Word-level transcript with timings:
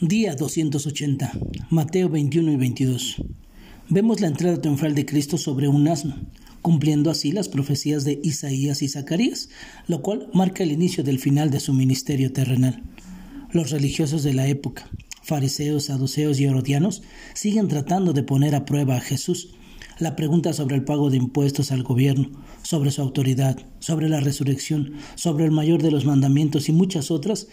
Día 0.00 0.36
280, 0.36 1.32
Mateo 1.70 2.08
21 2.08 2.52
y 2.52 2.56
22. 2.56 3.16
Vemos 3.88 4.20
la 4.20 4.28
entrada 4.28 4.60
triunfal 4.60 4.94
de 4.94 5.04
Cristo 5.04 5.38
sobre 5.38 5.66
un 5.66 5.88
asno, 5.88 6.14
cumpliendo 6.62 7.10
así 7.10 7.32
las 7.32 7.48
profecías 7.48 8.04
de 8.04 8.20
Isaías 8.22 8.80
y 8.82 8.88
Zacarías, 8.88 9.48
lo 9.88 10.00
cual 10.00 10.28
marca 10.32 10.62
el 10.62 10.70
inicio 10.70 11.02
del 11.02 11.18
final 11.18 11.50
de 11.50 11.58
su 11.58 11.72
ministerio 11.72 12.32
terrenal. 12.32 12.80
Los 13.50 13.72
religiosos 13.72 14.22
de 14.22 14.34
la 14.34 14.46
época, 14.46 14.88
fariseos, 15.24 15.86
saduceos 15.86 16.38
y 16.38 16.44
herodianos, 16.44 17.02
siguen 17.34 17.66
tratando 17.66 18.12
de 18.12 18.22
poner 18.22 18.54
a 18.54 18.64
prueba 18.64 18.98
a 18.98 19.00
Jesús. 19.00 19.54
La 19.98 20.14
pregunta 20.14 20.52
sobre 20.52 20.76
el 20.76 20.84
pago 20.84 21.10
de 21.10 21.16
impuestos 21.16 21.72
al 21.72 21.82
gobierno, 21.82 22.30
sobre 22.62 22.92
su 22.92 23.02
autoridad, 23.02 23.58
sobre 23.80 24.08
la 24.08 24.20
resurrección, 24.20 24.92
sobre 25.16 25.44
el 25.44 25.50
mayor 25.50 25.82
de 25.82 25.90
los 25.90 26.04
mandamientos 26.04 26.68
y 26.68 26.72
muchas 26.72 27.10
otras 27.10 27.48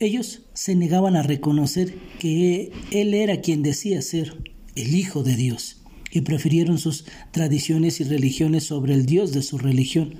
ellos 0.00 0.42
se 0.54 0.76
negaban 0.76 1.16
a 1.16 1.22
reconocer 1.22 1.94
que 2.18 2.72
Él 2.92 3.14
era 3.14 3.40
quien 3.40 3.62
decía 3.62 4.00
ser 4.02 4.36
el 4.76 4.94
Hijo 4.94 5.24
de 5.24 5.34
Dios 5.34 5.82
y 6.12 6.20
prefirieron 6.20 6.78
sus 6.78 7.04
tradiciones 7.32 8.00
y 8.00 8.04
religiones 8.04 8.64
sobre 8.64 8.94
el 8.94 9.06
Dios 9.06 9.32
de 9.32 9.42
su 9.42 9.58
religión. 9.58 10.14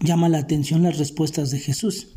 Llama 0.00 0.28
la 0.28 0.38
atención 0.38 0.82
las 0.82 0.98
respuestas 0.98 1.50
de 1.50 1.58
Jesús. 1.58 2.08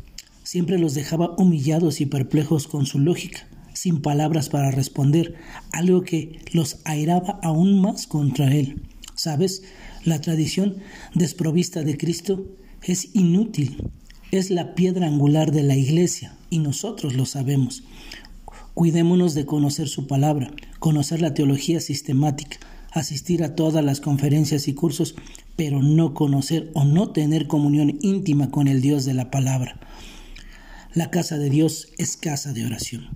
Siempre 0.44 0.78
los 0.78 0.94
dejaba 0.94 1.34
humillados 1.36 2.00
y 2.00 2.06
perplejos 2.06 2.68
con 2.68 2.86
su 2.86 2.98
lógica, 2.98 3.48
sin 3.72 4.00
palabras 4.00 4.48
para 4.48 4.70
responder, 4.70 5.34
algo 5.72 6.02
que 6.02 6.40
los 6.52 6.78
airaba 6.84 7.40
aún 7.42 7.80
más 7.80 8.06
contra 8.06 8.54
Él. 8.54 8.82
¿Sabes? 9.16 9.62
La 10.04 10.20
tradición 10.20 10.76
desprovista 11.14 11.82
de 11.82 11.96
Cristo 11.96 12.46
es 12.82 13.14
inútil 13.14 13.90
es 14.30 14.50
la 14.50 14.74
piedra 14.74 15.06
angular 15.06 15.50
de 15.50 15.62
la 15.62 15.76
iglesia 15.76 16.36
y 16.50 16.58
nosotros 16.58 17.14
lo 17.14 17.26
sabemos. 17.26 17.82
Cuidémonos 18.74 19.34
de 19.34 19.44
conocer 19.44 19.88
su 19.88 20.06
palabra, 20.06 20.52
conocer 20.78 21.20
la 21.20 21.34
teología 21.34 21.80
sistemática, 21.80 22.58
asistir 22.92 23.42
a 23.42 23.56
todas 23.56 23.84
las 23.84 24.00
conferencias 24.00 24.68
y 24.68 24.74
cursos, 24.74 25.16
pero 25.56 25.82
no 25.82 26.14
conocer 26.14 26.70
o 26.74 26.84
no 26.84 27.10
tener 27.10 27.48
comunión 27.48 27.98
íntima 28.02 28.50
con 28.50 28.68
el 28.68 28.80
Dios 28.80 29.04
de 29.04 29.14
la 29.14 29.30
palabra. 29.30 29.80
La 30.94 31.10
casa 31.10 31.36
de 31.36 31.50
Dios 31.50 31.88
es 31.98 32.16
casa 32.16 32.52
de 32.52 32.64
oración. 32.64 33.08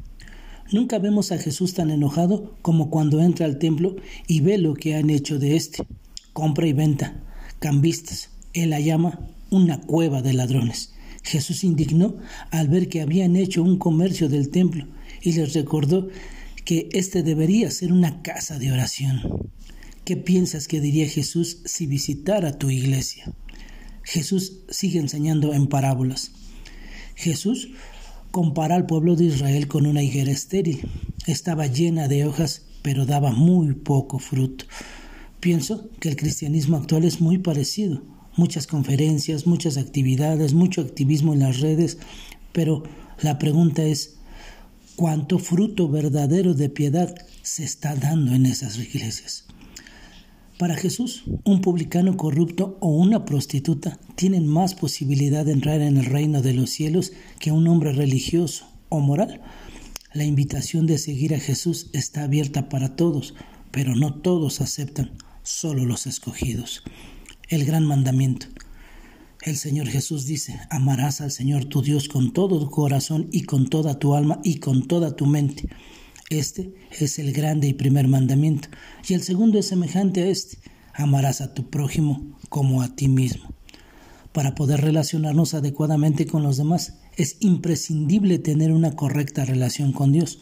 Nunca 0.73 0.99
vemos 0.99 1.31
a 1.31 1.39
Jesús 1.39 1.75
tan 1.75 1.91
enojado 1.91 2.57
como 2.63 2.91
cuando 2.91 3.21
entra 3.21 3.47
al 3.47 3.59
templo 3.59 3.97
y 4.27 4.41
ve 4.41 4.59
lo 4.59 4.75
que 4.75 4.97
han 4.97 5.11
hecho 5.11 5.39
de 5.39 5.57
éste. 5.57 5.87
Compra 6.33 6.67
y 6.67 6.73
venta, 6.73 7.23
cambistas. 7.61 8.31
Él 8.53 8.71
la 8.71 8.81
llama 8.81 9.21
una 9.51 9.81
cueva 9.81 10.23
de 10.23 10.33
ladrones. 10.33 10.94
Jesús 11.25 11.65
indignó 11.65 12.17
al 12.51 12.69
ver 12.69 12.89
que 12.89 13.01
habían 13.01 13.35
hecho 13.35 13.63
un 13.63 13.79
comercio 13.79 14.29
del 14.29 14.51
templo 14.51 14.87
y 15.23 15.33
les 15.33 15.55
recordó 15.55 16.09
que 16.65 16.89
éste 16.93 17.23
debería 17.23 17.71
ser 17.71 17.93
una 17.93 18.23
casa 18.23 18.59
de 18.59 18.71
oración. 18.71 19.51
¿Qué 20.05 20.17
piensas 20.17 20.69
que 20.69 20.81
diría 20.81 21.09
Jesús 21.09 21.63
si 21.65 21.87
visitara 21.87 22.59
tu 22.59 22.71
iglesia? 22.71 23.33
Jesús 24.03 24.61
sigue 24.69 25.01
enseñando 25.01 25.55
en 25.55 25.67
parábolas. 25.67 26.33
Jesús 27.15 27.71
compara 28.31 28.75
al 28.75 28.85
pueblo 28.85 29.17
de 29.17 29.25
Israel 29.25 29.67
con 29.67 29.87
una 29.87 30.03
higuera 30.03 30.31
estéril. 30.31 30.87
Estaba 31.27 31.67
llena 31.69 32.07
de 32.07 32.27
hojas, 32.27 32.67
pero 32.83 33.07
daba 33.07 33.33
muy 33.33 33.73
poco 33.73 34.19
fruto. 34.19 34.67
Pienso 35.41 35.89
que 36.01 36.11
el 36.11 36.17
cristianismo 36.17 36.77
actual 36.77 37.05
es 37.05 37.23
muy 37.23 37.39
parecido 37.39 38.03
muchas 38.37 38.67
conferencias, 38.67 39.47
muchas 39.47 39.77
actividades, 39.77 40.55
mucho 40.55 40.81
activismo 40.81 41.33
en 41.33 41.41
las 41.41 41.61
redes, 41.61 41.99
pero 42.53 42.83
la 43.21 43.39
pregunta 43.39 43.83
es, 43.85 44.17
¿cuánto 44.97 45.39
fruto 45.39 45.89
verdadero 45.89 46.55
de 46.55 46.69
piedad 46.69 47.15
se 47.43 47.65
está 47.65 47.95
dando 47.95 48.35
en 48.35 48.47
esas 48.47 48.79
iglesias? 48.79 49.45
Para 50.59 50.77
Jesús, 50.77 51.25
un 51.45 51.61
publicano 51.61 52.17
corrupto 52.17 52.79
o 52.81 52.89
una 52.89 53.25
prostituta 53.25 53.99
tienen 54.15 54.47
más 54.47 54.75
posibilidad 54.75 55.45
de 55.45 55.53
entrar 55.53 55.81
en 55.81 55.97
el 55.97 56.05
reino 56.05 56.43
de 56.43 56.55
los 56.55 56.71
cielos 56.71 57.13
que 57.41 57.51
un 57.51 57.67
hombre 57.67 57.93
religioso 57.93 58.67
o 58.89 59.01
moral. 59.01 59.41
La 60.13 60.25
invitación 60.25 60.87
de 60.87 60.99
seguir 60.99 61.35
a 61.35 61.41
Jesús 61.41 61.91
está 61.93 62.23
abierta 62.23 62.69
para 62.69 62.95
todos, 62.95 63.35
pero 63.73 63.97
no 63.97 64.15
todos 64.15 64.61
aceptan, 64.61 65.11
solo 65.43 65.85
los 65.85 66.07
escogidos 66.07 66.85
el 67.49 67.65
gran 67.65 67.85
mandamiento. 67.85 68.47
El 69.43 69.57
Señor 69.57 69.89
Jesús 69.89 70.25
dice, 70.25 70.59
amarás 70.71 71.21
al 71.21 71.31
Señor 71.31 71.67
tu 71.67 71.83
Dios 71.83 72.09
con 72.09 72.33
todo 72.33 72.59
tu 72.59 72.71
corazón 72.71 73.29
y 73.31 73.43
con 73.43 73.69
toda 73.69 73.99
tu 73.99 74.15
alma 74.15 74.41
y 74.43 74.57
con 74.57 74.89
toda 74.89 75.17
tu 75.17 75.27
mente. 75.27 75.69
Este 76.31 76.73
es 76.91 77.19
el 77.19 77.33
grande 77.33 77.69
y 77.69 77.75
primer 77.75 78.09
mandamiento. 78.09 78.69
Y 79.07 79.13
el 79.13 79.23
segundo 79.23 79.59
es 79.59 79.67
semejante 79.67 80.23
a 80.23 80.29
este, 80.29 80.59
amarás 80.95 81.43
a 81.43 81.53
tu 81.53 81.69
prójimo 81.69 82.39
como 82.49 82.81
a 82.81 82.97
ti 82.97 83.09
mismo. 83.09 83.51
Para 84.33 84.55
poder 84.55 84.81
relacionarnos 84.81 85.55
adecuadamente 85.55 86.27
con 86.27 86.43
los 86.43 86.57
demás, 86.57 86.95
es 87.17 87.37
imprescindible 87.41 88.39
tener 88.39 88.73
una 88.73 88.97
correcta 88.97 89.45
relación 89.45 89.93
con 89.93 90.13
Dios. 90.13 90.41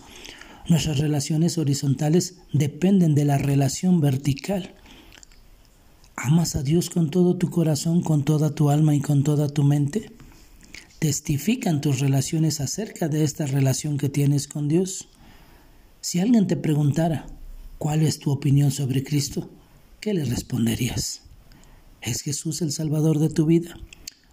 Nuestras 0.68 0.98
relaciones 0.98 1.58
horizontales 1.58 2.36
dependen 2.52 3.14
de 3.14 3.24
la 3.24 3.36
relación 3.36 4.00
vertical. 4.00 4.76
¿Amas 6.24 6.54
a 6.54 6.62
Dios 6.62 6.88
con 6.88 7.10
todo 7.10 7.36
tu 7.36 7.50
corazón, 7.50 8.00
con 8.00 8.24
toda 8.24 8.54
tu 8.54 8.70
alma 8.70 8.94
y 8.94 9.00
con 9.00 9.24
toda 9.24 9.48
tu 9.48 9.64
mente? 9.64 10.12
¿Testifican 11.00 11.80
tus 11.80 11.98
relaciones 11.98 12.60
acerca 12.60 13.08
de 13.08 13.24
esta 13.24 13.44
relación 13.44 13.98
que 13.98 14.08
tienes 14.08 14.46
con 14.46 14.68
Dios? 14.68 15.08
Si 16.00 16.20
alguien 16.20 16.46
te 16.46 16.56
preguntara, 16.56 17.26
¿cuál 17.76 18.02
es 18.02 18.20
tu 18.20 18.30
opinión 18.30 18.70
sobre 18.70 19.02
Cristo? 19.02 19.50
¿Qué 19.98 20.14
le 20.14 20.24
responderías? 20.24 21.22
¿Es 22.00 22.20
Jesús 22.20 22.62
el 22.62 22.70
Salvador 22.70 23.18
de 23.18 23.28
tu 23.28 23.44
vida? 23.46 23.76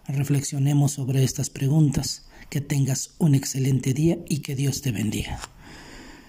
Reflexionemos 0.07 0.91
sobre 0.91 1.23
estas 1.23 1.49
preguntas. 1.49 2.27
Que 2.51 2.61
tengas 2.61 3.15
un 3.17 3.33
excelente 3.33 3.95
día 3.95 4.19
y 4.29 4.39
que 4.39 4.55
Dios 4.55 4.83
te 4.83 4.91
bendiga. 4.91 5.39